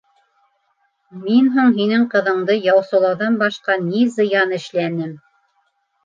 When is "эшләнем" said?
4.59-5.13